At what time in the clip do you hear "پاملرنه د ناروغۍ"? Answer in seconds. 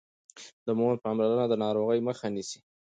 1.03-1.99